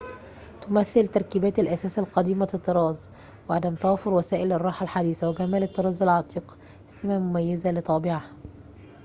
[0.61, 3.09] تمثّل تركيبات الأثاث قديمة الطراز
[3.49, 8.31] وعدم توافر وسائل الراحة الحديثة وجمال الطراز العتيق سمة مميزة لطابعها